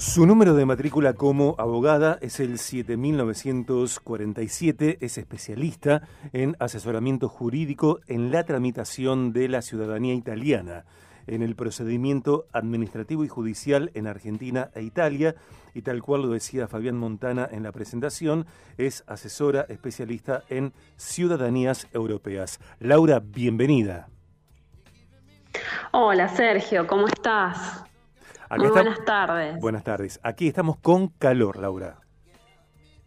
Su 0.00 0.26
número 0.26 0.54
de 0.54 0.64
matrícula 0.64 1.12
como 1.12 1.54
abogada 1.58 2.16
es 2.22 2.40
el 2.40 2.58
7947, 2.58 4.96
es 5.02 5.18
especialista 5.18 6.08
en 6.32 6.56
asesoramiento 6.58 7.28
jurídico 7.28 8.00
en 8.06 8.32
la 8.32 8.44
tramitación 8.44 9.34
de 9.34 9.48
la 9.48 9.60
ciudadanía 9.60 10.14
italiana, 10.14 10.86
en 11.26 11.42
el 11.42 11.54
procedimiento 11.54 12.46
administrativo 12.54 13.26
y 13.26 13.28
judicial 13.28 13.90
en 13.92 14.06
Argentina 14.06 14.70
e 14.74 14.80
Italia, 14.80 15.34
y 15.74 15.82
tal 15.82 16.00
cual 16.00 16.22
lo 16.22 16.28
decía 16.28 16.66
Fabián 16.66 16.96
Montana 16.96 17.46
en 17.52 17.62
la 17.62 17.72
presentación, 17.72 18.46
es 18.78 19.04
asesora 19.06 19.66
especialista 19.68 20.44
en 20.48 20.72
ciudadanías 20.96 21.88
europeas. 21.92 22.58
Laura, 22.78 23.20
bienvenida. 23.22 24.08
Hola 25.92 26.26
Sergio, 26.28 26.86
¿cómo 26.86 27.06
estás? 27.06 27.84
Muy 28.56 28.68
buenas 28.68 29.04
tardes. 29.04 29.60
Buenas 29.60 29.84
tardes. 29.84 30.20
Aquí 30.22 30.48
estamos 30.48 30.76
con 30.78 31.08
calor, 31.08 31.58
Laura. 31.58 32.00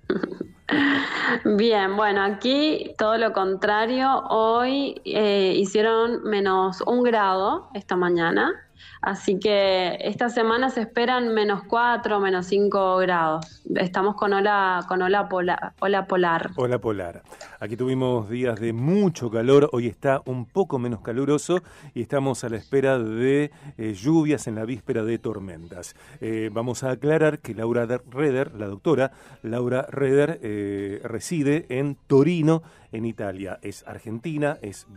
Bien, 1.58 1.96
bueno, 1.98 2.24
aquí 2.24 2.94
todo 2.98 3.18
lo 3.18 3.34
contrario. 3.34 4.24
Hoy 4.30 5.02
eh, 5.06 5.54
hicieron 5.58 6.24
menos 6.24 6.82
un 6.82 7.04
grado 7.04 7.70
esta 7.74 7.96
mañana 7.96 8.54
Así 9.02 9.38
que 9.38 9.98
esta 10.00 10.30
semana 10.30 10.70
se 10.70 10.82
esperan 10.82 11.34
menos 11.34 11.64
4, 11.68 12.20
menos 12.20 12.46
5 12.48 12.98
grados. 12.98 13.62
Estamos 13.76 14.16
con 14.16 14.34
ola, 14.34 14.86
con 14.88 15.02
ola, 15.02 15.28
polar, 15.28 15.74
ola 15.80 16.08
polar. 16.08 16.52
Ola 16.56 16.80
polar. 16.80 17.24
Aquí 17.60 17.76
tuvimos 17.76 18.30
días 18.30 18.60
de 18.60 18.74
mucho 18.74 19.30
calor, 19.30 19.70
hoy 19.72 19.88
está 19.88 20.22
un 20.26 20.46
poco 20.46 20.80
menos 20.80 21.02
caluroso 21.02 21.62
y 21.94 22.02
estamos 22.02 22.44
a 22.44 22.50
la 22.50 22.58
espera 22.58 23.00
de 23.00 23.52
eh, 23.78 23.94
lluvias 23.94 24.48
en 24.48 24.56
la 24.56 24.66
víspera 24.66 25.04
de 25.04 25.18
tormentas. 25.18 25.96
Eh, 26.22 26.50
vamos 26.52 26.84
a 26.84 26.92
aclarar 26.92 27.40
que 27.40 27.54
Laura 27.54 27.86
Reder, 28.10 28.54
la 28.56 28.68
doctora 28.68 29.12
Laura 29.42 29.86
Reder, 29.90 30.40
eh, 30.42 31.02
reside 31.04 31.66
en 31.70 31.96
Torino, 32.08 32.64
en 32.92 33.06
Italia. 33.06 33.60
Es 33.62 33.84
argentina, 33.88 34.58
es 34.62 34.88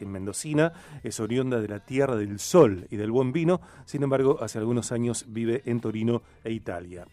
mendocina, 0.00 0.72
es 1.02 1.20
oriunda 1.20 1.60
de 1.60 1.68
la 1.68 1.80
tierra 1.80 2.16
del 2.16 2.38
sol 2.38 2.86
y 2.90 2.96
del 2.96 3.10
buen 3.10 3.25
vino, 3.32 3.60
sin 3.84 4.02
embargo, 4.02 4.38
hace 4.40 4.58
algunos 4.58 4.92
años 4.92 5.26
vive 5.28 5.62
en 5.66 5.80
Torino 5.80 6.22
e 6.44 6.52
Italia. 6.52 7.06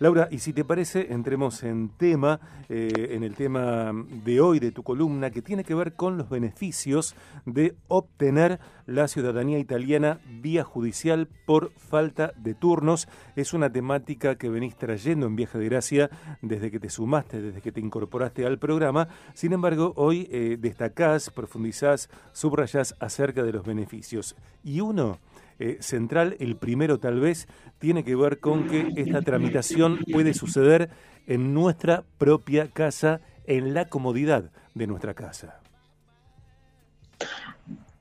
Laura, 0.00 0.28
y 0.30 0.38
si 0.38 0.54
te 0.54 0.64
parece, 0.64 1.12
entremos 1.12 1.62
en 1.62 1.90
tema, 1.90 2.40
eh, 2.70 3.10
en 3.10 3.22
el 3.22 3.34
tema 3.34 3.92
de 4.24 4.40
hoy 4.40 4.58
de 4.58 4.72
tu 4.72 4.82
columna, 4.82 5.30
que 5.30 5.42
tiene 5.42 5.62
que 5.62 5.74
ver 5.74 5.92
con 5.92 6.16
los 6.16 6.30
beneficios 6.30 7.14
de 7.44 7.76
obtener 7.86 8.60
la 8.86 9.08
ciudadanía 9.08 9.58
italiana 9.58 10.18
vía 10.40 10.64
judicial 10.64 11.28
por 11.44 11.72
falta 11.72 12.32
de 12.38 12.54
turnos. 12.54 13.08
Es 13.36 13.52
una 13.52 13.70
temática 13.70 14.36
que 14.36 14.48
venís 14.48 14.74
trayendo 14.74 15.26
en 15.26 15.36
Viaje 15.36 15.58
de 15.58 15.66
Gracia 15.66 16.10
desde 16.40 16.70
que 16.70 16.80
te 16.80 16.88
sumaste, 16.88 17.42
desde 17.42 17.60
que 17.60 17.70
te 17.70 17.80
incorporaste 17.80 18.46
al 18.46 18.58
programa. 18.58 19.06
Sin 19.34 19.52
embargo, 19.52 19.92
hoy 19.96 20.26
eh, 20.30 20.56
destacás, 20.58 21.28
profundizás, 21.28 22.08
subrayás 22.32 22.96
acerca 23.00 23.42
de 23.42 23.52
los 23.52 23.66
beneficios. 23.66 24.34
Y 24.64 24.80
uno 24.80 25.18
eh, 25.60 25.76
central, 25.80 26.36
el 26.40 26.56
primero 26.56 26.98
tal 26.98 27.20
vez, 27.20 27.46
tiene 27.78 28.02
que 28.02 28.16
ver 28.16 28.40
con 28.40 28.66
que 28.66 28.88
esta 28.96 29.20
tramitación 29.20 29.98
puede 30.10 30.32
suceder 30.32 30.88
en 31.26 31.52
nuestra 31.52 32.02
propia 32.16 32.68
casa, 32.68 33.20
en 33.44 33.74
la 33.74 33.84
comodidad 33.84 34.50
de 34.74 34.86
nuestra 34.86 35.12
casa. 35.12 35.60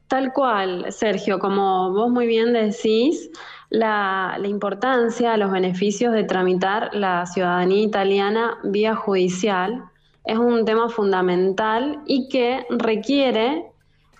Tal 0.08 0.32
cual, 0.32 0.90
Sergio, 0.94 1.38
como 1.38 1.92
vos 1.92 2.10
muy 2.10 2.28
bien 2.28 2.54
decís, 2.54 3.30
la, 3.70 4.38
la, 4.40 4.48
importancia, 4.48 5.36
los 5.36 5.52
beneficios 5.52 6.14
de 6.14 6.23
tramitar 6.23 6.90
la 6.94 7.26
ciudadanía 7.26 7.84
italiana 7.84 8.58
vía 8.64 8.96
judicial 8.96 9.84
es 10.23 10.38
un 10.38 10.64
tema 10.64 10.88
fundamental 10.88 12.04
y 12.06 12.30
que 12.30 12.66
requiere 12.70 13.69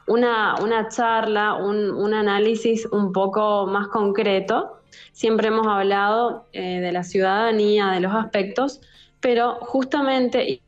una, 0.10 0.56
una 0.62 0.90
charla, 0.90 1.54
un, 1.54 1.92
un, 1.92 2.14
análisis 2.14 2.86
un 2.92 3.14
poco 3.14 3.68
más 3.68 3.88
concreto. 3.88 4.82
Siempre 5.12 5.50
hemos 5.50 5.68
hablado 5.68 6.48
eh, 6.52 6.80
de 6.82 6.92
la 6.92 7.04
ciudadanía, 7.04 7.88
de 7.92 8.00
los 8.00 8.14
aspectos, 8.14 8.82
pero 9.20 9.56
justamente 9.62 10.62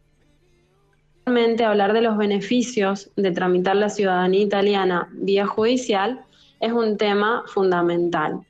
hablar 1.65 1.93
de 1.93 2.01
los 2.01 2.17
beneficios 2.17 3.09
de 3.15 3.31
tramitar 3.31 3.75
la 3.75 3.89
ciudadanía 3.89 4.41
italiana 4.41 5.07
vía 5.11 5.47
judicial 5.47 6.21
es 6.59 6.71
un 6.71 6.97
tema 6.97 7.43
fundamental. 7.47 8.41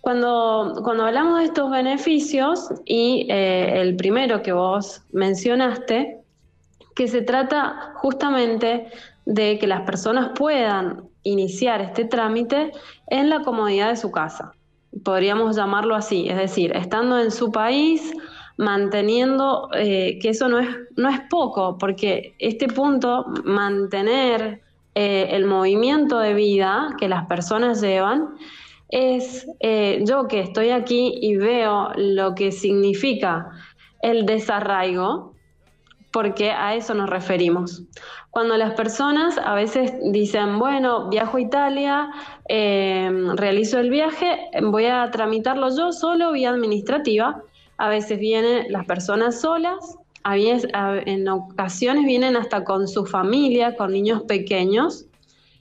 Cuando, 0.00 0.80
cuando 0.82 1.04
hablamos 1.04 1.40
de 1.40 1.44
estos 1.46 1.70
beneficios, 1.70 2.70
y 2.84 3.26
eh, 3.30 3.80
el 3.80 3.96
primero 3.96 4.42
que 4.42 4.52
vos 4.52 5.02
mencionaste, 5.12 6.18
que 6.94 7.08
se 7.08 7.22
trata 7.22 7.92
justamente 7.96 8.88
de 9.24 9.58
que 9.58 9.66
las 9.66 9.82
personas 9.82 10.30
puedan 10.34 11.04
iniciar 11.22 11.80
este 11.80 12.04
trámite 12.04 12.72
en 13.08 13.30
la 13.30 13.42
comodidad 13.42 13.90
de 13.90 13.96
su 13.96 14.10
casa. 14.10 14.52
Podríamos 15.04 15.56
llamarlo 15.56 15.94
así, 15.94 16.28
es 16.28 16.36
decir, 16.36 16.76
estando 16.76 17.18
en 17.18 17.30
su 17.30 17.50
país, 17.50 18.12
manteniendo 18.56 19.68
eh, 19.74 20.18
que 20.20 20.30
eso 20.30 20.48
no 20.48 20.58
es, 20.58 20.68
no 20.96 21.08
es 21.08 21.20
poco, 21.30 21.78
porque 21.78 22.34
este 22.38 22.68
punto, 22.68 23.24
mantener 23.44 24.60
eh, 24.94 25.28
el 25.30 25.46
movimiento 25.46 26.18
de 26.18 26.34
vida 26.34 26.94
que 26.98 27.08
las 27.08 27.26
personas 27.26 27.80
llevan, 27.80 28.36
es 28.90 29.46
eh, 29.60 30.02
yo 30.06 30.28
que 30.28 30.40
estoy 30.40 30.70
aquí 30.70 31.14
y 31.22 31.36
veo 31.36 31.92
lo 31.96 32.34
que 32.34 32.52
significa 32.52 33.50
el 34.02 34.26
desarraigo, 34.26 35.31
porque 36.12 36.50
a 36.50 36.74
eso 36.74 36.94
nos 36.94 37.08
referimos. 37.08 37.82
Cuando 38.30 38.56
las 38.56 38.74
personas 38.74 39.38
a 39.38 39.54
veces 39.54 39.92
dicen, 40.12 40.58
bueno, 40.58 41.08
viajo 41.08 41.38
a 41.38 41.40
Italia, 41.40 42.10
em, 42.46 43.36
realizo 43.36 43.78
el 43.78 43.90
viaje, 43.90 44.50
voy 44.62 44.86
a 44.86 45.10
tramitarlo 45.10 45.74
yo 45.76 45.92
solo 45.92 46.32
vía 46.32 46.50
administrativa, 46.50 47.42
a 47.78 47.88
veces 47.88 48.18
vienen 48.18 48.70
las 48.70 48.86
personas 48.86 49.40
solas, 49.40 49.98
en 50.24 51.28
ocasiones 51.28 52.04
vienen 52.04 52.36
hasta 52.36 52.62
con 52.62 52.86
su 52.86 53.04
familia, 53.06 53.74
con 53.76 53.92
niños 53.92 54.22
pequeños, 54.22 55.06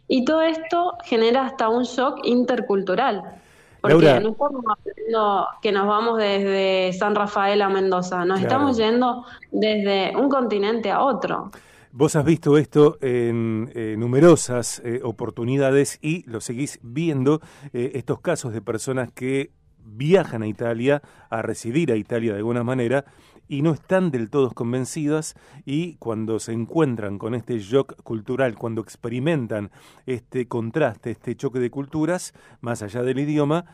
y 0.07 0.25
todo 0.25 0.41
esto 0.41 0.93
genera 1.05 1.45
hasta 1.45 1.69
un 1.69 1.83
shock 1.83 2.19
intercultural. 2.25 3.40
Porque 3.81 4.19
no 4.19 4.29
estamos 4.29 4.63
hablando 4.67 5.47
que 5.61 5.71
nos 5.71 5.87
vamos 5.87 6.17
desde 6.17 6.93
San 6.93 7.15
Rafael 7.15 7.61
a 7.61 7.69
Mendoza, 7.69 8.25
nos 8.25 8.39
estamos 8.39 8.77
yendo 8.77 9.25
desde 9.51 10.15
un 10.15 10.29
continente 10.29 10.91
a 10.91 11.01
otro. 11.01 11.51
Vos 11.93 12.15
has 12.15 12.23
visto 12.23 12.57
esto 12.57 12.97
en 13.01 13.69
eh, 13.75 13.95
numerosas 13.97 14.81
eh, 14.85 15.01
oportunidades 15.03 15.99
y 16.01 16.23
lo 16.29 16.39
seguís 16.39 16.79
viendo, 16.81 17.41
eh, 17.73 17.91
estos 17.95 18.21
casos 18.21 18.53
de 18.53 18.61
personas 18.61 19.11
que 19.11 19.51
viajan 19.83 20.43
a 20.43 20.47
Italia, 20.47 21.01
a 21.29 21.41
residir 21.41 21.91
a 21.91 21.97
Italia 21.97 22.31
de 22.31 22.37
alguna 22.37 22.63
manera, 22.63 23.03
y 23.51 23.63
no 23.63 23.73
están 23.73 24.11
del 24.11 24.29
todo 24.29 24.49
convencidas 24.51 25.35
y 25.65 25.95
cuando 25.97 26.39
se 26.39 26.53
encuentran 26.53 27.17
con 27.17 27.35
este 27.35 27.59
shock 27.59 28.01
cultural, 28.01 28.57
cuando 28.57 28.79
experimentan 28.79 29.71
este 30.05 30.47
contraste, 30.47 31.11
este 31.11 31.35
choque 31.35 31.59
de 31.59 31.69
culturas, 31.69 32.33
más 32.61 32.81
allá 32.81 33.03
del 33.03 33.19
idioma, 33.19 33.65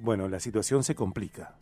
bueno, 0.00 0.30
la 0.30 0.40
situación 0.40 0.82
se 0.82 0.94
complica. 0.94 1.56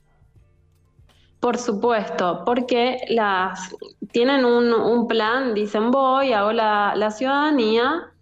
Por 1.40 1.58
supuesto, 1.58 2.44
porque 2.46 2.98
las 3.08 3.74
tienen 4.12 4.44
un, 4.44 5.08
plan, 5.08 5.52
dicen 5.52 5.90
voy, 5.90 6.32
hago 6.32 6.52
la, 6.52 7.10
ciudadanía, 7.10 8.12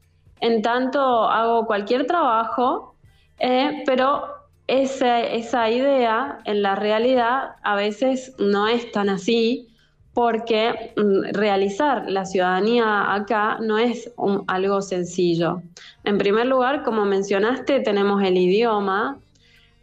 en 0.41 0.63
tanto 0.63 1.29
hago 1.29 1.67
cualquier 1.67 2.07
trabajo, 2.07 2.95
eh, 3.39 3.83
pero 3.85 4.38
esa 4.69 5.71
idea 5.71 6.39
en 6.45 6.63
la 6.63 6.75
realidad 6.77 7.57
a 7.63 7.75
veces 7.75 8.35
no 8.39 8.69
es 8.69 8.93
tan 8.93 9.09
así, 9.09 9.69
porque 10.15 10.93
mm, 10.97 11.33
realizar 11.33 12.11
la 12.11 12.25
ciudadanía 12.25 13.15
acá 13.15 13.59
no 13.61 13.79
es 13.79 14.11
algo 14.47 14.83
sencillo. 14.83 15.63
En 16.05 16.19
primer 16.19 16.47
lugar, 16.47 16.83
como 16.83 17.05
mencionaste, 17.05 17.81
tenemos 17.81 18.23
el 18.23 18.37
idioma, 18.37 19.19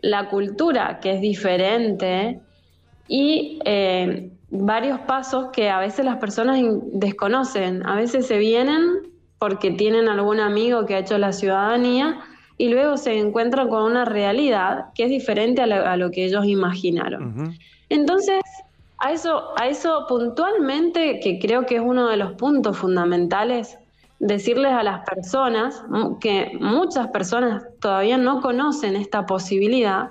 la 0.02 0.30
cultura 0.30 1.00
que 1.00 1.14
es 1.14 1.22
diferente, 1.22 2.40
y 3.08 3.60
eh, 3.66 4.30
varios 4.50 5.00
pasos 5.02 5.52
que 5.52 5.70
a 5.70 5.80
veces 5.80 6.06
las 6.06 6.18
personas 6.18 6.60
desconocen. 6.92 7.86
A 7.86 7.96
veces 7.96 8.28
se 8.28 8.38
vienen 8.38 9.14
porque 9.40 9.72
tienen 9.72 10.10
algún 10.10 10.40
amigo 10.40 10.86
que 10.86 10.96
ha 10.96 11.00
hecho 11.00 11.18
la 11.18 11.32
ciudadanía 11.32 12.20
y 12.58 12.70
luego 12.70 12.98
se 12.98 13.18
encuentran 13.18 13.70
con 13.70 13.84
una 13.84 14.06
realidad 14.06 14.86
que 14.94 15.04
es 15.04 15.10
diferente 15.10 15.62
a 15.62 15.98
lo, 15.98 16.12
que 16.12 16.26
ellos 16.26 16.46
imaginaron. 16.46 17.58
Entonces, 17.90 18.42
a 18.98 19.12
eso, 19.12 19.58
a 19.58 19.68
eso 19.68 20.06
puntualmente, 20.08 21.20
que 21.20 21.40
creo 21.40 21.66
que 21.66 21.76
es 21.76 21.82
uno 21.82 22.08
de 22.08 22.18
los 22.18 22.34
puntos 22.34 22.78
fundamentales, 22.78 23.78
decirles 24.20 24.72
a 24.72 24.84
las 24.84 25.08
personas 25.08 25.84
que 26.22 26.52
muchas 26.60 27.08
personas 27.08 27.64
todavía 27.82 28.18
no 28.18 28.42
conocen 28.42 28.96
esta 28.96 29.26
posibilidad, 29.26 30.10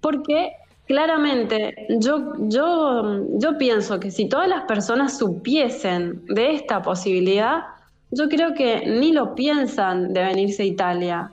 porque 0.00 0.52
claramente, 0.86 1.86
yo, 1.98 2.34
yo, 2.38 3.24
yo 3.38 3.56
pienso 3.56 3.98
que 3.98 4.10
si 4.10 4.28
todas 4.28 4.48
las 4.48 4.64
personas 4.64 5.16
supiesen 5.16 6.24
de 6.26 6.54
esta 6.54 6.82
posibilidad, 6.82 7.62
yo 8.10 8.28
creo 8.28 8.52
que 8.52 8.84
ni 8.86 9.12
lo 9.12 9.34
piensan 9.34 10.12
de 10.12 10.22
venirse 10.22 10.64
a 10.64 10.66
Italia. 10.66 11.30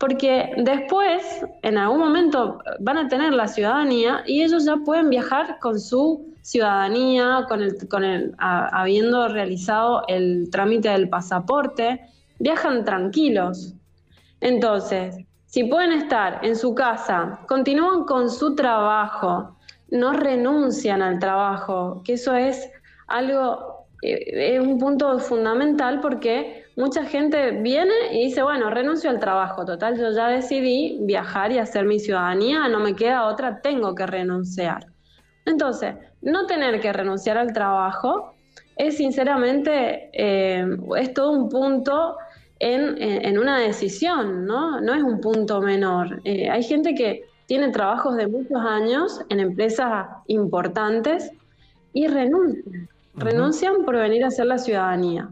Porque 0.00 0.50
después, 0.56 1.44
en 1.60 1.76
algún 1.76 1.98
momento, 1.98 2.58
van 2.80 2.96
a 2.96 3.08
tener 3.08 3.34
la 3.34 3.46
ciudadanía 3.46 4.22
y 4.26 4.42
ellos 4.42 4.64
ya 4.64 4.76
pueden 4.78 5.10
viajar 5.10 5.58
con 5.58 5.78
su 5.78 6.34
ciudadanía, 6.40 7.44
con 7.46 7.60
el, 7.60 7.86
con 7.86 8.02
el, 8.02 8.34
habiendo 8.38 9.28
realizado 9.28 10.02
el 10.08 10.48
trámite 10.50 10.88
del 10.88 11.10
pasaporte, 11.10 12.00
viajan 12.38 12.82
tranquilos. 12.86 13.74
Entonces, 14.40 15.16
si 15.44 15.64
pueden 15.64 15.92
estar 15.92 16.42
en 16.46 16.56
su 16.56 16.74
casa, 16.74 17.40
continúan 17.46 18.04
con 18.04 18.30
su 18.30 18.54
trabajo, 18.54 19.54
no 19.90 20.14
renuncian 20.14 21.02
al 21.02 21.18
trabajo, 21.18 22.00
que 22.06 22.14
eso 22.14 22.34
es 22.34 22.70
algo, 23.06 23.86
eh, 24.00 24.54
es 24.54 24.60
un 24.60 24.78
punto 24.78 25.18
fundamental 25.18 26.00
porque 26.00 26.59
mucha 26.80 27.04
gente 27.04 27.52
viene 27.52 27.94
y 28.12 28.24
dice, 28.24 28.42
bueno, 28.42 28.70
renuncio 28.70 29.10
al 29.10 29.20
trabajo, 29.20 29.64
total, 29.64 29.98
yo 29.98 30.10
ya 30.10 30.28
decidí 30.28 30.98
viajar 31.02 31.52
y 31.52 31.58
hacer 31.58 31.84
mi 31.84 32.00
ciudadanía, 32.00 32.66
no 32.68 32.80
me 32.80 32.96
queda 32.96 33.26
otra, 33.26 33.60
tengo 33.60 33.94
que 33.94 34.06
renunciar. 34.06 34.86
Entonces, 35.44 35.94
no 36.22 36.46
tener 36.46 36.80
que 36.80 36.92
renunciar 36.92 37.38
al 37.38 37.52
trabajo 37.52 38.34
es 38.76 38.96
sinceramente, 38.96 40.10
eh, 40.12 40.64
es 40.98 41.12
todo 41.12 41.32
un 41.32 41.48
punto 41.48 42.16
en, 42.58 43.38
una 43.38 43.58
decisión, 43.58 44.46
¿no? 44.46 44.80
No 44.80 44.94
es 44.94 45.02
un 45.02 45.20
punto 45.20 45.60
menor. 45.60 46.20
Eh, 46.24 46.48
hay 46.50 46.62
gente 46.62 46.94
que 46.94 47.24
tiene 47.46 47.70
trabajos 47.70 48.16
de 48.16 48.26
muchos 48.26 48.58
años 48.58 49.20
en 49.28 49.40
empresas 49.40 50.08
importantes 50.26 51.30
y 51.92 52.06
renuncian. 52.06 52.88
Renuncian 53.14 53.84
por 53.84 53.96
venir 53.96 54.24
a 54.24 54.28
hacer 54.28 54.46
la 54.46 54.58
ciudadanía. 54.58 55.28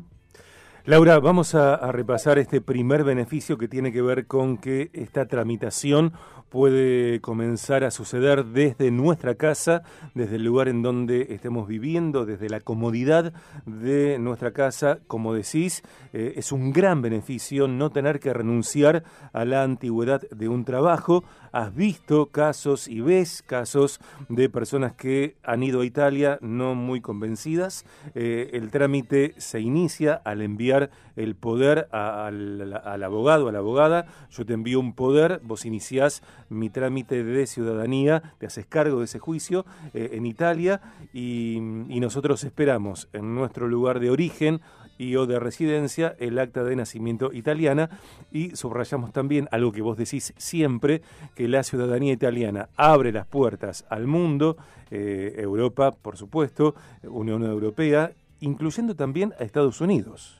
Laura, 0.88 1.20
vamos 1.20 1.54
a, 1.54 1.92
repasar 1.92 2.38
este 2.38 2.62
primer 2.62 3.04
beneficio 3.04 3.58
que 3.58 3.68
tiene 3.68 3.92
que 3.92 4.00
ver 4.00 4.26
con 4.26 4.56
que 4.56 4.88
esta 4.94 5.26
tramitación 5.28 6.14
puede 6.48 7.20
comenzar 7.20 7.84
a 7.84 7.90
suceder 7.90 8.44
desde 8.44 8.90
nuestra 8.90 9.34
casa, 9.34 9.82
desde 10.14 10.36
el 10.36 10.44
lugar 10.44 10.68
en 10.68 10.82
donde 10.82 11.26
estemos 11.30 11.68
viviendo, 11.68 12.24
desde 12.24 12.48
la 12.48 12.60
comodidad 12.60 13.32
de 13.66 14.18
nuestra 14.18 14.52
casa. 14.52 14.98
Como 15.06 15.34
decís, 15.34 15.82
eh, 16.12 16.34
es 16.36 16.52
un 16.52 16.72
gran 16.72 17.02
beneficio 17.02 17.68
no 17.68 17.90
tener 17.90 18.20
que 18.20 18.32
renunciar 18.32 19.04
a 19.32 19.44
la 19.44 19.62
antigüedad 19.62 20.22
de 20.30 20.48
un 20.48 20.64
trabajo. 20.64 21.24
Has 21.52 21.74
visto 21.74 22.26
casos 22.26 22.88
y 22.88 23.00
ves 23.00 23.42
casos 23.42 24.00
de 24.28 24.48
personas 24.48 24.92
que 24.92 25.36
han 25.42 25.62
ido 25.62 25.80
a 25.80 25.86
Italia 25.86 26.38
no 26.40 26.74
muy 26.74 27.00
convencidas. 27.00 27.84
Eh, 28.14 28.50
el 28.52 28.70
trámite 28.70 29.34
se 29.38 29.60
inicia 29.60 30.14
al 30.14 30.42
enviar 30.42 30.90
el 31.16 31.34
poder 31.34 31.88
al, 31.90 32.80
al 32.84 33.02
abogado, 33.02 33.48
a 33.48 33.52
la 33.52 33.58
abogada. 33.58 34.06
Yo 34.30 34.46
te 34.46 34.54
envío 34.54 34.78
un 34.80 34.94
poder, 34.94 35.40
vos 35.42 35.64
iniciás 35.64 36.22
mi 36.48 36.70
trámite 36.70 37.22
de 37.24 37.46
ciudadanía, 37.46 38.34
te 38.38 38.46
haces 38.46 38.66
cargo 38.66 38.98
de 38.98 39.04
ese 39.04 39.18
juicio 39.18 39.64
eh, 39.94 40.10
en 40.12 40.26
Italia 40.26 40.80
y, 41.12 41.58
nosotros 41.98 42.42
esperamos 42.44 43.08
en 43.12 43.34
nuestro 43.34 43.68
lugar 43.68 44.00
de 44.00 44.10
origen 44.10 44.60
y 44.98 45.16
o 45.16 45.26
de 45.26 45.38
residencia 45.38 46.14
el 46.18 46.38
acta 46.38 46.64
de 46.64 46.74
nacimiento 46.76 47.32
italiana 47.32 47.90
y 48.32 48.56
subrayamos 48.56 49.12
también 49.12 49.48
algo 49.50 49.72
que 49.72 49.82
vos 49.82 49.98
decís 49.98 50.32
siempre, 50.38 51.02
que 51.34 51.48
la 51.48 51.64
ciudadanía 51.64 52.12
italiana 52.12 52.68
abre 52.76 53.12
las 53.12 53.26
puertas 53.26 53.84
al 53.90 54.06
mundo, 54.06 54.56
eh, 54.90 55.34
Europa 55.38 55.90
por 55.90 56.16
supuesto, 56.16 56.74
Unión 57.02 57.42
Europea, 57.42 58.12
incluyendo 58.40 58.94
también 58.94 59.34
a 59.38 59.44
Estados 59.44 59.80
Unidos. 59.80 60.37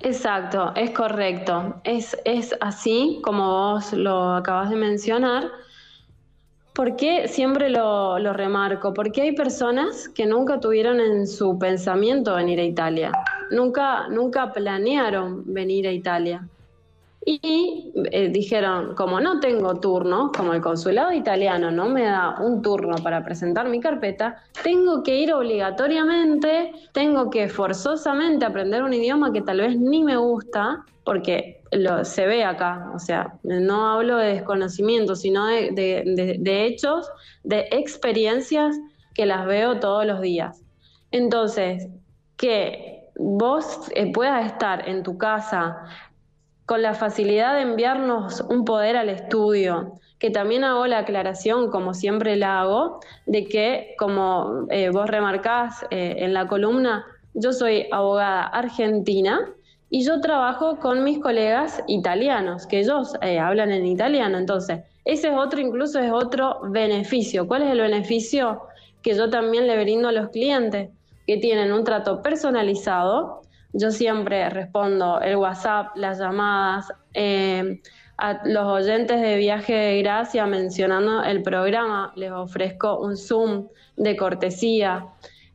Exacto, 0.00 0.72
es 0.76 0.90
correcto. 0.90 1.80
Es, 1.84 2.16
es 2.24 2.54
así 2.60 3.20
como 3.22 3.48
vos 3.48 3.92
lo 3.92 4.34
acabas 4.34 4.70
de 4.70 4.76
mencionar. 4.76 5.50
¿Por 6.74 6.96
qué 6.96 7.26
siempre 7.26 7.70
lo, 7.70 8.18
lo, 8.18 8.34
remarco? 8.34 8.92
Porque 8.92 9.22
hay 9.22 9.32
personas 9.32 10.08
que 10.10 10.26
nunca 10.26 10.60
tuvieron 10.60 11.00
en 11.00 11.26
su 11.26 11.58
pensamiento 11.58 12.34
venir 12.34 12.60
a 12.60 12.64
Italia, 12.64 13.12
nunca, 13.50 14.08
nunca 14.08 14.52
planearon 14.52 15.42
venir 15.46 15.88
a 15.88 15.92
Italia. 15.92 16.46
Y 17.28 17.92
eh, 18.12 18.28
dijeron, 18.28 18.94
como 18.94 19.20
no 19.20 19.40
tengo 19.40 19.80
turno, 19.80 20.30
como 20.30 20.54
el 20.54 20.60
consulado 20.60 21.10
italiano 21.12 21.72
no 21.72 21.88
me 21.88 22.04
da 22.04 22.36
un 22.40 22.62
turno 22.62 22.94
para 23.02 23.24
presentar 23.24 23.68
mi 23.68 23.80
carpeta, 23.80 24.44
tengo 24.62 25.02
que 25.02 25.16
ir 25.16 25.34
obligatoriamente, 25.34 26.70
tengo 26.92 27.28
que 27.28 27.48
forzosamente 27.48 28.44
aprender 28.44 28.84
un 28.84 28.94
idioma 28.94 29.32
que 29.32 29.42
tal 29.42 29.58
vez 29.58 29.76
ni 29.76 30.04
me 30.04 30.16
gusta, 30.16 30.84
porque 31.02 31.62
se 32.04 32.26
ve 32.28 32.44
acá, 32.44 32.92
o 32.94 33.00
sea, 33.00 33.34
no 33.42 33.88
hablo 33.88 34.18
de 34.18 34.34
desconocimiento, 34.34 35.16
sino 35.16 35.46
de, 35.46 36.66
hechos, 36.66 37.10
de 37.42 37.66
experiencias 37.72 38.78
que 39.14 39.26
las 39.26 39.46
veo 39.46 39.80
todos 39.80 40.06
los 40.06 40.20
días. 40.20 40.62
Entonces, 41.10 41.88
que 42.36 43.08
vos 43.16 43.90
eh, 43.96 44.12
puedas 44.12 44.46
estar 44.46 44.88
en 44.88 45.02
tu 45.02 45.18
casa 45.18 45.76
con 46.66 46.82
la 46.82 46.94
facilidad 46.94 47.54
de 47.54 47.62
enviarnos 47.62 48.40
un 48.40 48.64
poder 48.64 48.96
al 48.96 49.08
estudio, 49.08 49.94
que 50.18 50.30
también 50.30 50.64
hago 50.64 50.86
la 50.86 50.98
aclaración, 50.98 51.70
como 51.70 51.94
siempre 51.94 52.36
la 52.36 52.60
hago, 52.60 53.00
de 53.26 53.44
que, 53.44 53.94
como 53.98 54.66
eh, 54.70 54.90
vos 54.90 55.08
remarcás 55.08 55.84
eh, 55.90 56.16
en 56.18 56.34
la 56.34 56.48
columna, 56.48 57.06
yo 57.34 57.52
soy 57.52 57.86
abogada 57.92 58.42
argentina 58.44 59.48
y 59.90 60.04
yo 60.04 60.20
trabajo 60.20 60.78
con 60.78 61.04
mis 61.04 61.20
colegas 61.20 61.82
italianos, 61.86 62.66
que 62.66 62.80
ellos 62.80 63.14
eh, 63.22 63.38
hablan 63.38 63.70
en 63.70 63.86
italiano. 63.86 64.36
Entonces, 64.36 64.80
ese 65.04 65.28
es 65.28 65.34
otro, 65.36 65.60
incluso 65.60 66.00
es 66.00 66.10
otro 66.10 66.60
beneficio. 66.70 67.46
¿Cuál 67.46 67.62
es 67.62 67.70
el 67.70 67.80
beneficio 67.80 68.62
que 69.02 69.14
yo 69.14 69.30
también 69.30 69.68
le 69.68 69.80
brindo 69.80 70.08
a 70.08 70.12
los 70.12 70.30
clientes? 70.30 70.90
Que 71.26 71.36
tienen 71.36 71.72
un 71.72 71.84
trato 71.84 72.22
personalizado, 72.22 73.42
yo 73.78 73.90
siempre 73.90 74.48
respondo 74.48 75.20
el 75.20 75.36
WhatsApp, 75.36 75.96
las 75.96 76.18
llamadas, 76.18 76.92
eh, 77.14 77.80
a 78.18 78.40
los 78.46 78.64
oyentes 78.64 79.20
de 79.20 79.36
Viaje 79.36 79.74
de 79.74 80.02
Gracia 80.02 80.46
mencionando 80.46 81.22
el 81.22 81.42
programa, 81.42 82.12
les 82.16 82.32
ofrezco 82.32 82.98
un 82.98 83.16
Zoom 83.16 83.68
de 83.96 84.16
cortesía. 84.16 85.06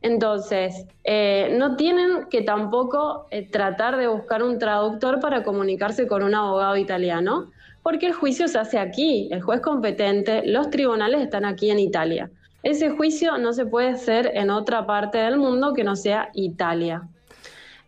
Entonces, 0.03 0.85
eh, 1.03 1.55
no 1.57 1.75
tienen 1.75 2.27
que 2.29 2.43
tampoco 2.43 3.27
eh, 3.31 3.47
tratar 3.49 3.97
de 3.97 4.07
buscar 4.07 4.43
un 4.43 4.59
traductor 4.59 5.19
para 5.19 5.43
comunicarse 5.43 6.07
con 6.07 6.21
un 6.21 6.35
abogado 6.35 6.77
italiano, 6.77 7.51
porque 7.81 8.07
el 8.07 8.13
juicio 8.13 8.47
se 8.47 8.59
hace 8.59 8.77
aquí, 8.77 9.29
el 9.31 9.41
juez 9.41 9.61
competente, 9.61 10.43
los 10.45 10.69
tribunales 10.69 11.21
están 11.21 11.45
aquí 11.45 11.71
en 11.71 11.79
Italia. 11.79 12.29
Ese 12.61 12.91
juicio 12.91 13.39
no 13.39 13.53
se 13.53 13.65
puede 13.65 13.89
hacer 13.89 14.31
en 14.35 14.51
otra 14.51 14.85
parte 14.85 15.17
del 15.17 15.37
mundo 15.37 15.73
que 15.73 15.83
no 15.83 15.95
sea 15.95 16.29
Italia. 16.33 17.07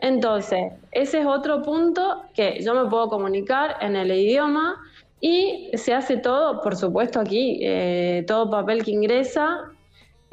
Entonces, 0.03 0.74
ese 0.91 1.22
es 1.22 1.25
otro 1.25 1.62
punto 1.62 2.25
que 2.33 2.62
yo 2.62 2.74
me 2.74 2.89
puedo 2.89 3.07
comunicar 3.07 3.77
en 3.79 3.95
el 3.95 4.12
idioma 4.12 4.75
y 5.22 5.72
se 5.75 5.93
hace 5.93 6.17
todo, 6.17 6.62
por 6.62 6.75
supuesto 6.75 7.22
aquí, 7.22 7.60
eh, 7.62 8.25
todo 8.27 8.51
papel 8.51 8.83
que 8.83 8.91
ingresa, 8.91 9.62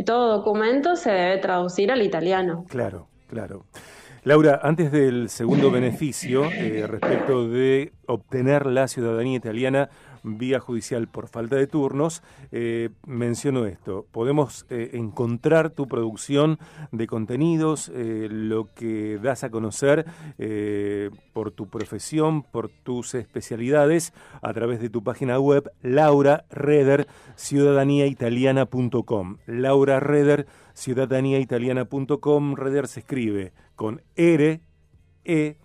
todo 0.04 0.38
documento 0.38 0.96
se 0.96 1.12
debe 1.12 1.38
traducir 1.38 1.92
al 1.92 2.02
italiano. 2.02 2.64
Claro, 2.68 3.06
claro. 3.28 3.64
Laura, 4.22 4.60
antes 4.62 4.92
del 4.92 5.28
segundo 5.28 5.70
beneficio, 5.80 6.50
eh, 6.50 6.86
respecto 6.86 7.48
de 7.48 7.92
obtener 8.06 8.66
la 8.66 8.88
ciudadanía 8.88 9.36
italiana, 9.36 9.90
vía 10.22 10.60
judicial 10.60 11.08
por 11.08 11.28
falta 11.28 11.56
de 11.56 11.66
turnos, 11.66 12.22
eh, 12.52 12.90
menciono 13.06 13.64
esto. 13.66 14.06
Podemos 14.10 14.66
eh, 14.70 14.90
encontrar 14.94 15.70
tu 15.70 15.88
producción 15.88 16.58
de 16.92 17.06
contenidos, 17.06 17.90
eh, 17.94 18.28
lo 18.30 18.68
que 18.74 19.18
das 19.22 19.44
a 19.44 19.50
conocer 19.50 20.04
por 21.32 21.52
tu 21.52 21.68
profesión, 21.68 22.42
por 22.42 22.68
tus 22.68 23.14
especialidades, 23.14 24.12
a 24.42 24.52
través 24.52 24.80
de 24.80 24.90
tu 24.90 25.02
página 25.02 25.38
web, 25.38 25.70
Laura 25.82 26.44
Reder, 26.50 27.06
ciudadaniaitaliana.com. 27.36 29.38
Laura 29.46 30.00
Reder, 30.00 30.46
ciudadaniaitaliana.com. 30.74 32.56
Reder 32.56 32.88
se 32.88 33.00
escribe 33.00 33.52
con 33.80 34.02
R, 34.14 34.60
E, 35.24 35.56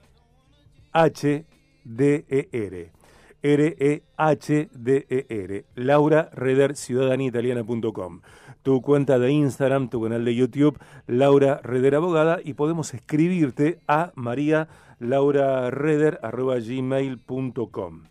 H, 0.94 1.46
D, 1.84 2.26
E, 2.30 2.48
R. 2.50 2.92
R-E-H-D-E-R. 3.42 4.06
Laura 5.76 6.30
Reder, 6.32 6.78
ciudadaniaitaliana.com. 6.78 8.22
Tu 8.64 8.82
cuenta 8.82 9.20
de 9.20 9.32
Instagram, 9.34 9.90
tu 9.90 10.02
canal 10.02 10.24
de 10.24 10.34
YouTube, 10.34 10.80
Laura 11.08 11.60
Reder 11.62 11.96
Abogada, 11.96 12.40
y 12.42 12.54
podemos 12.54 12.94
escribirte 12.94 13.82
a 13.86 14.14
maría 14.16 14.70
gmail.com. 16.62 18.04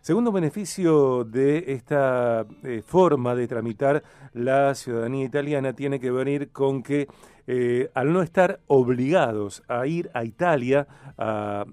Segundo 0.00 0.32
beneficio 0.32 1.24
de 1.24 1.72
esta 1.72 2.44
eh, 2.62 2.82
forma 2.84 3.34
de 3.36 3.48
tramitar 3.48 4.02
la 4.34 4.74
ciudadanía 4.74 5.24
italiana 5.24 5.72
tiene 5.72 5.98
que 5.98 6.10
venir 6.10 6.50
con 6.50 6.82
que 6.82 7.08
eh, 7.46 7.90
al 7.94 8.12
no 8.12 8.22
estar 8.22 8.60
obligados 8.66 9.62
a 9.68 9.86
ir 9.86 10.10
a 10.14 10.24
Italia 10.24 10.86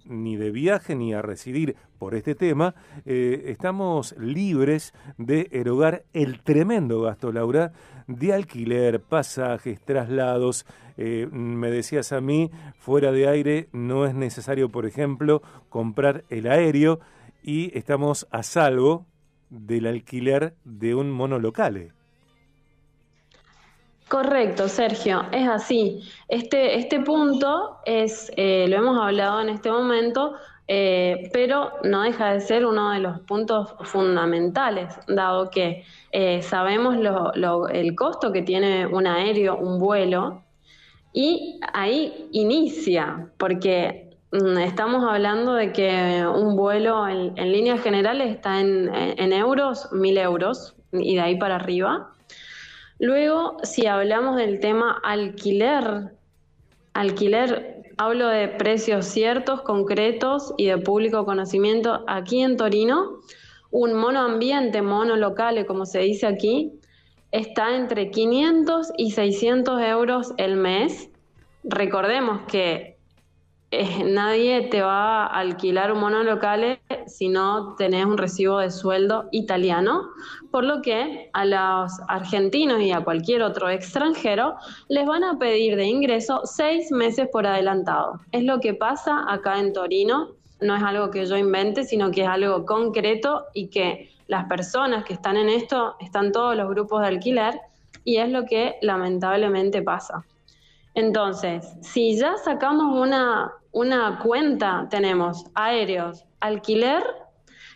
ni 0.05 0.35
de 0.35 0.51
viaje 0.51 0.95
ni 0.95 1.13
a 1.13 1.21
residir 1.21 1.75
por 1.97 2.13
este 2.15 2.35
tema, 2.35 2.75
eh, 3.05 3.45
estamos 3.47 4.15
libres 4.17 4.93
de 5.17 5.49
erogar 5.51 6.03
el 6.13 6.41
tremendo 6.41 7.01
gasto, 7.01 7.31
Laura, 7.31 7.71
de 8.07 8.33
alquiler, 8.33 9.01
pasajes, 9.01 9.79
traslados. 9.81 10.65
me 10.97 11.71
decías 11.71 12.11
a 12.11 12.21
mí, 12.21 12.51
fuera 12.77 13.11
de 13.11 13.27
aire 13.27 13.69
no 13.71 14.05
es 14.05 14.13
necesario, 14.13 14.69
por 14.69 14.85
ejemplo, 14.85 15.41
comprar 15.69 16.23
el 16.29 16.47
aéreo 16.47 16.99
y 17.41 17.75
estamos 17.77 18.27
a 18.31 18.43
salvo 18.43 19.05
del 19.49 19.87
alquiler 19.87 20.55
de 20.63 20.95
un 20.95 21.11
monolocale. 21.11 21.93
Correcto, 24.11 24.67
Sergio, 24.67 25.23
es 25.31 25.47
así. 25.47 26.01
Este, 26.27 26.75
este 26.75 26.99
punto 26.99 27.77
es, 27.85 28.29
eh, 28.35 28.65
lo 28.67 28.75
hemos 28.75 28.99
hablado 28.99 29.39
en 29.39 29.47
este 29.47 29.71
momento, 29.71 30.33
eh, 30.67 31.29
pero 31.31 31.71
no 31.83 32.01
deja 32.01 32.33
de 32.33 32.41
ser 32.41 32.65
uno 32.65 32.91
de 32.91 32.99
los 32.99 33.21
puntos 33.21 33.73
fundamentales, 33.83 34.93
dado 35.07 35.49
que 35.49 35.85
eh, 36.11 36.41
sabemos 36.41 36.97
el 37.71 37.95
costo 37.95 38.33
que 38.33 38.41
tiene 38.41 38.85
un 38.85 39.07
aéreo, 39.07 39.55
un 39.55 39.79
vuelo, 39.79 40.43
y 41.13 41.59
ahí 41.73 42.27
inicia, 42.33 43.29
porque 43.37 44.11
Mm, 44.31 44.59
estamos 44.59 45.03
hablando 45.03 45.55
de 45.55 45.73
que 45.73 46.25
un 46.25 46.55
vuelo 46.55 47.05
en, 47.07 47.35
líneas 47.51 47.81
generales 47.81 48.31
está 48.33 48.61
en, 48.61 49.33
euros, 49.33 49.91
mil 49.91 50.17
euros, 50.17 50.73
y 50.93 51.15
de 51.15 51.21
ahí 51.21 51.37
para 51.37 51.55
arriba. 51.55 52.11
Luego, 53.01 53.57
si 53.63 53.87
hablamos 53.87 54.35
del 54.35 54.59
tema 54.59 55.01
alquiler, 55.03 56.13
alquiler, 56.93 57.81
hablo 57.97 58.27
de 58.27 58.47
precios 58.47 59.07
ciertos, 59.07 59.63
concretos 59.63 60.53
y 60.55 60.67
de 60.67 60.77
público 60.77 61.25
conocimiento. 61.25 62.03
Aquí 62.05 62.43
en 62.43 62.57
Torino, 62.57 63.17
un 63.71 63.95
mono 63.95 64.19
ambiente, 64.19 64.83
mono 64.83 65.15
local, 65.15 65.65
como 65.65 65.87
se 65.87 66.01
dice 66.01 66.27
aquí, 66.27 66.73
está 67.31 67.75
entre 67.75 68.11
500 68.11 68.93
y 68.95 69.09
600 69.09 69.81
euros 69.81 70.33
el 70.37 70.57
mes. 70.57 71.09
Recordemos 71.63 72.41
que 72.51 72.90
eh, 73.73 74.03
nadie 74.03 74.63
te 74.63 74.81
va 74.81 75.25
a 75.25 75.39
alquilar 75.39 75.93
un 75.93 76.01
mono 76.01 76.23
local 76.23 76.79
si 77.07 77.29
no 77.29 77.75
tenés 77.77 78.05
un 78.05 78.17
recibo 78.17 78.59
de 78.59 78.69
sueldo 78.69 79.29
italiano, 79.31 80.09
por 80.51 80.65
lo 80.65 80.81
que 80.81 81.29
a 81.31 81.45
los 81.45 81.93
argentinos 82.09 82.81
y 82.81 82.91
a 82.91 83.01
cualquier 83.01 83.41
otro 83.43 83.69
extranjero 83.69 84.55
les 84.89 85.05
van 85.05 85.23
a 85.23 85.39
pedir 85.39 85.77
de 85.77 85.85
ingreso 85.85 86.41
seis 86.43 86.91
meses 86.91 87.29
por 87.31 87.47
adelantado. 87.47 88.19
Es 88.33 88.43
lo 88.43 88.59
que 88.59 88.73
pasa 88.73 89.23
acá 89.29 89.57
en 89.57 89.71
Torino, 89.71 90.31
no 90.59 90.75
es 90.75 90.83
algo 90.83 91.09
que 91.09 91.25
yo 91.25 91.37
invente, 91.37 91.85
sino 91.85 92.11
que 92.11 92.23
es 92.23 92.27
algo 92.27 92.65
concreto 92.65 93.45
y 93.53 93.69
que 93.69 94.11
las 94.27 94.45
personas 94.45 95.05
que 95.05 95.13
están 95.13 95.37
en 95.37 95.47
esto 95.47 95.95
están 96.01 96.33
todos 96.33 96.57
los 96.57 96.67
grupos 96.69 97.01
de 97.01 97.07
alquiler 97.07 97.59
y 98.03 98.17
es 98.17 98.29
lo 98.29 98.43
que 98.43 98.75
lamentablemente 98.81 99.81
pasa. 99.81 100.25
Entonces, 100.93 101.73
si 101.81 102.17
ya 102.17 102.35
sacamos 102.37 102.97
una, 102.97 103.53
una 103.71 104.19
cuenta, 104.19 104.87
tenemos 104.89 105.45
aéreos, 105.55 106.25
alquiler, 106.39 107.03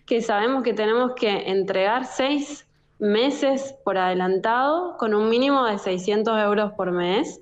que 0.05 0.21
sabemos 0.21 0.63
que 0.63 0.73
tenemos 0.73 1.13
que 1.15 1.49
entregar 1.49 2.05
seis 2.05 2.67
meses 2.99 3.75
por 3.83 3.97
adelantado 3.97 4.97
con 4.97 5.13
un 5.13 5.29
mínimo 5.29 5.65
de 5.65 5.77
600 5.77 6.39
euros 6.39 6.73
por 6.73 6.91
mes. 6.91 7.41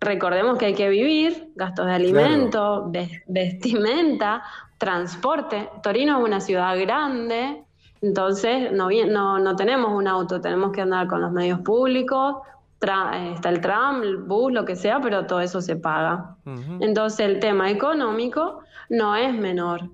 Recordemos 0.00 0.58
que 0.58 0.66
hay 0.66 0.74
que 0.74 0.88
vivir, 0.88 1.52
gastos 1.54 1.86
de 1.86 1.92
alimento, 1.92 2.90
vestimenta, 3.26 4.42
transporte. 4.78 5.68
Torino 5.82 6.18
es 6.18 6.24
una 6.24 6.40
ciudad 6.40 6.76
grande, 6.80 7.62
entonces 8.00 8.72
no, 8.72 8.88
no, 8.90 9.38
no 9.38 9.56
tenemos 9.56 9.92
un 9.92 10.08
auto, 10.08 10.40
tenemos 10.40 10.72
que 10.72 10.80
andar 10.80 11.06
con 11.06 11.20
los 11.20 11.30
medios 11.30 11.60
públicos, 11.60 12.36
está 12.82 13.48
el 13.48 13.60
tram, 13.60 14.02
el 14.02 14.16
bus, 14.16 14.52
lo 14.52 14.64
que 14.64 14.76
sea, 14.76 15.00
pero 15.00 15.26
todo 15.26 15.40
eso 15.40 15.60
se 15.60 15.76
paga. 15.76 16.36
Entonces 16.80 17.20
el 17.20 17.40
tema 17.40 17.70
económico 17.70 18.60
no 18.88 19.14
es 19.16 19.32
menor. 19.32 19.88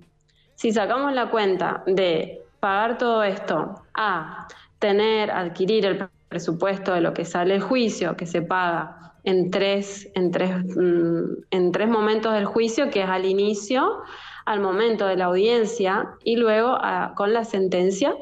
Si 0.54 0.73
sacamos 0.73 1.12
la 1.12 1.30
cuenta 1.30 1.83
de 1.87 2.42
pagar 2.61 2.99
todo 2.99 3.23
esto 3.23 3.83
a 3.95 4.49
tener, 4.78 5.30
adquirir 5.30 5.87
el 5.87 6.09
presupuesto 6.28 6.95
de 6.95 7.00
lo 7.00 7.12
que 7.12 7.25
sale 7.25 7.54
el 7.54 7.62
juicio, 7.62 8.16
que 8.16 8.26
se 8.26 8.42
paga 8.42 9.12
en 9.25 9.50
tres, 9.50 10.09
en 10.14 10.30
tres, 10.30 10.50
mm, 10.76 11.45
en 11.50 11.73
tres 11.73 11.88
momentos 11.88 12.33
del 12.33 12.47
juicio, 12.47 12.90
que 12.90 13.02
es 13.02 13.09
al 13.09 13.25
inicio, 13.25 14.02
al 14.47 14.61
momento 14.61 15.07
de 15.07 15.16
la 15.16 15.26
audiencia 15.26 16.14
y 16.25 16.37
luego 16.37 16.78
con 17.14 17.35
la 17.35 17.45
sentencia, 17.45 18.14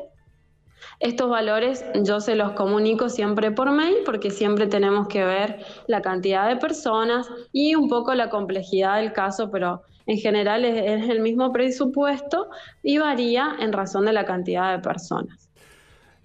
estos 1.01 1.29
valores 1.29 1.85
yo 2.03 2.21
se 2.21 2.37
los 2.37 2.53
comunico 2.53 3.09
siempre 3.09 3.51
por 3.51 3.71
mail 3.71 3.97
porque 4.05 4.31
siempre 4.31 4.67
tenemos 4.67 5.09
que 5.09 5.25
ver 5.25 5.65
la 5.87 6.01
cantidad 6.01 6.49
de 6.49 6.57
personas 6.57 7.29
y 7.53 7.75
un 7.75 7.89
poco 7.89 8.15
la 8.15 8.31
complejidad 8.31 8.97
del 8.97 9.13
caso, 9.13 9.51
pero 9.51 9.83
en 10.07 10.19
general 10.19 10.65
es, 10.65 11.09
el 11.09 11.21
mismo 11.21 11.53
presupuesto 11.53 12.49
y 12.83 12.99
varía 12.99 13.57
en 13.61 13.73
razón 13.73 14.07
de 14.07 14.13
la 14.13 14.25
cantidad 14.25 14.73
de 14.73 14.83
personas. 14.83 15.51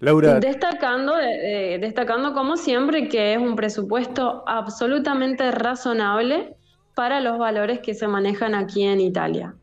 Laura. 0.00 0.40
Destacando, 0.40 1.14
destacando 1.16 2.32
como 2.32 2.56
siempre 2.56 3.08
que 3.08 3.34
es 3.34 3.38
un 3.38 3.54
presupuesto 3.54 4.42
absolutamente 4.46 5.50
razonable 5.52 6.56
para 6.94 7.20
los 7.20 7.38
valores 7.38 7.80
que 7.80 7.94
se 7.94 8.08
manejan 8.08 8.54
aquí 8.54 8.82
en 8.82 9.00
Italia. 9.00 9.54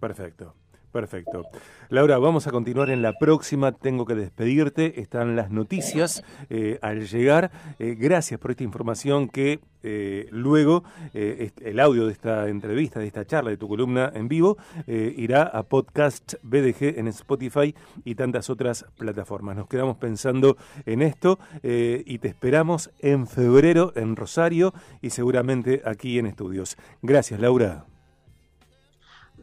Perfecto. 0.00 0.54
Perfecto. 0.96 1.44
Laura, 1.90 2.16
vamos 2.16 2.46
a 2.46 2.50
continuar 2.50 2.88
en 2.88 3.02
la 3.02 3.12
próxima. 3.12 3.72
Tengo 3.72 4.06
que 4.06 4.14
despedirte. 4.14 4.98
Están 4.98 5.36
las 5.36 5.50
noticias 5.50 6.24
eh, 6.48 6.78
al 6.80 7.06
llegar. 7.06 7.50
Eh, 7.78 7.96
gracias 7.98 8.40
por 8.40 8.52
esta 8.52 8.64
información 8.64 9.28
que 9.28 9.60
eh, 9.82 10.26
luego 10.30 10.84
el 11.12 11.80
audio 11.80 12.06
de 12.06 12.12
esta 12.12 12.48
entrevista, 12.48 12.98
de 12.98 13.08
esta 13.08 13.26
charla, 13.26 13.50
de 13.50 13.58
tu 13.58 13.68
columna 13.68 14.10
en 14.14 14.26
vivo, 14.26 14.56
irá 14.86 15.42
a 15.42 15.64
podcast 15.64 16.34
BDG 16.42 16.98
en 16.98 17.08
Spotify 17.08 17.74
y 18.02 18.14
tantas 18.14 18.48
otras 18.48 18.86
plataformas. 18.96 19.54
Nos 19.54 19.68
quedamos 19.68 19.98
pensando 19.98 20.56
en 20.86 21.02
esto 21.02 21.38
y 21.62 22.18
te 22.18 22.28
esperamos 22.28 22.90
en 23.00 23.26
febrero 23.26 23.92
en 23.96 24.16
Rosario 24.16 24.72
y 25.02 25.10
seguramente 25.10 25.82
aquí 25.84 26.18
en 26.18 26.26
estudios. 26.26 26.76
Gracias, 27.02 27.38
Laura. 27.38 27.84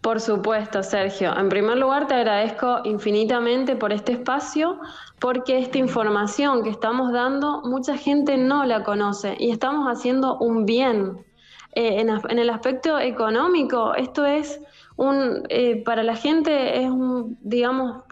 Por 0.04 0.20
supuesto, 0.20 0.84
Sergio. 0.84 1.34
En 1.38 1.48
primer 1.48 1.78
lugar, 1.78 2.08
te 2.08 2.16
agradezco 2.16 2.82
infinitamente 2.84 3.78
por 3.78 3.94
este 3.94 4.12
espacio, 4.12 4.78
porque 5.22 5.58
esta 5.58 5.78
información 5.78 6.62
que 6.62 6.70
estamos 6.70 7.14
dando, 7.14 7.62
mucha 7.62 7.96
gente 7.96 8.36
no 8.36 8.66
la 8.66 8.84
conoce 8.84 9.38
y 9.40 9.50
estamos 9.50 9.88
haciendo 9.88 10.38
un 10.40 10.66
bien. 10.66 11.26
Eh, 11.72 12.02
en, 12.02 12.38
el 12.38 12.50
aspecto 12.50 13.00
económico, 13.00 13.96
esto 13.96 14.26
es 14.26 14.60
un, 14.98 15.44
eh, 15.48 15.82
para 15.86 16.04
la 16.04 16.18
gente 16.18 16.82
es 16.84 16.90
un, 16.90 17.38
digamos, 17.42 18.04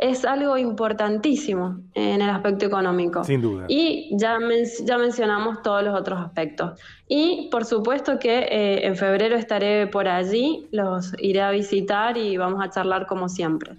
es 0.00 0.24
algo 0.24 0.56
importantísimo 0.56 1.78
en 1.92 2.22
el 2.22 2.30
aspecto 2.30 2.64
económico. 2.64 3.22
Sin 3.22 3.42
duda. 3.42 3.66
Y 3.68 4.08
ya, 4.16 4.38
ya 4.84 4.96
mencionamos 4.96 5.62
todos 5.62 5.84
los 5.84 5.94
otros 5.94 6.18
aspectos. 6.20 6.80
Y 7.06 7.48
por 7.50 7.66
supuesto 7.66 8.18
que 8.18 8.38
eh, 8.38 8.86
en 8.86 8.96
febrero 8.96 9.36
estaré 9.36 9.86
por 9.86 10.08
allí, 10.08 10.66
los 10.72 11.12
iré 11.18 11.42
a 11.42 11.50
visitar 11.50 12.16
y 12.16 12.38
vamos 12.38 12.64
a 12.64 12.70
charlar 12.70 13.06
como 13.06 13.28
siempre. 13.28 13.76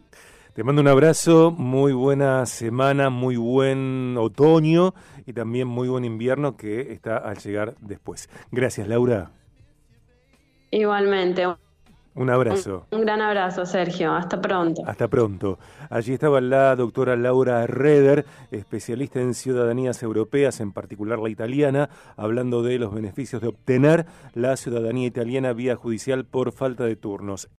Te 0.53 0.63
mando 0.63 0.81
un 0.81 0.89
abrazo, 0.89 1.49
muy 1.57 1.91
buena 1.91 2.45
semana, 2.45 3.09
muy 3.09 3.37
buen 3.37 4.15
otoño 4.15 4.93
y 5.25 5.33
también 5.33 5.67
muy 5.67 5.87
buen 5.87 6.05
invierno 6.05 6.55
que 6.55 6.93
está 6.93 7.17
al 7.17 7.37
llegar 7.37 7.73
después. 7.79 8.29
Gracias, 8.51 8.87
Laura. 8.87 9.31
Igualmente. 10.69 11.47
Un 12.13 12.29
abrazo. 12.29 12.87
Un, 12.91 13.01
gran 13.01 13.21
abrazo, 13.21 13.65
Sergio. 13.65 14.13
Hasta 14.13 14.41
pronto. 14.41 14.83
Hasta 14.85 15.07
pronto. 15.07 15.59
Allí 15.89 16.13
estaba 16.13 16.41
la 16.41 16.75
doctora 16.75 17.15
Laura 17.15 17.65
Reder, 17.67 18.25
especialista 18.51 19.21
en 19.21 19.33
ciudadanías 19.33 20.03
europeas, 20.03 20.59
en 20.59 20.73
particular 20.73 21.19
la 21.19 21.29
italiana, 21.29 21.89
hablando 22.17 22.63
de 22.63 22.79
los 22.79 22.93
beneficios 22.93 23.41
de 23.41 23.47
obtener 23.47 24.05
la 24.33 24.57
ciudadanía 24.57 25.07
italiana 25.07 25.53
vía 25.53 25.77
judicial 25.77 26.25
por 26.25 26.51
falta 26.51 26.83
de 26.83 26.97
turnos. 26.97 27.47